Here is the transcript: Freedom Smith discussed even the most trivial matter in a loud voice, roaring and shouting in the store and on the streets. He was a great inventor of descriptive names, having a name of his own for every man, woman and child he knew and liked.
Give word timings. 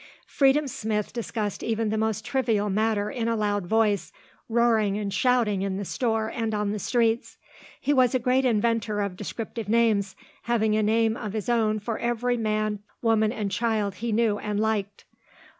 Freedom 0.25 0.67
Smith 0.67 1.13
discussed 1.13 1.61
even 1.61 1.89
the 1.91 1.95
most 1.97 2.25
trivial 2.25 2.71
matter 2.71 3.11
in 3.11 3.27
a 3.27 3.35
loud 3.35 3.67
voice, 3.67 4.11
roaring 4.49 4.97
and 4.97 5.13
shouting 5.13 5.61
in 5.61 5.77
the 5.77 5.85
store 5.85 6.27
and 6.29 6.55
on 6.55 6.71
the 6.71 6.79
streets. 6.79 7.37
He 7.79 7.93
was 7.93 8.15
a 8.15 8.17
great 8.17 8.43
inventor 8.43 8.99
of 8.99 9.15
descriptive 9.15 9.69
names, 9.69 10.15
having 10.41 10.75
a 10.75 10.81
name 10.81 11.15
of 11.15 11.33
his 11.33 11.49
own 11.49 11.77
for 11.77 11.99
every 11.99 12.35
man, 12.35 12.79
woman 13.03 13.31
and 13.31 13.51
child 13.51 13.93
he 14.01 14.11
knew 14.11 14.39
and 14.39 14.59
liked. 14.59 15.05